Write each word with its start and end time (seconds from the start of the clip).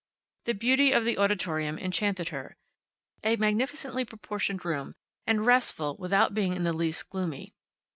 The 0.45 0.55
beauty 0.55 0.91
of 0.93 1.05
the 1.05 1.19
auditorium 1.19 1.77
enchanted 1.77 2.29
her 2.29 2.57
a 3.23 3.35
magnificently 3.35 4.03
proportioned 4.03 4.65
room, 4.65 4.95
and 5.27 5.45
restful 5.45 5.95
without 5.99 6.33
being 6.33 6.55
in 6.55 6.63
the 6.63 6.73
least 6.73 7.07
gloomy. 7.11 7.53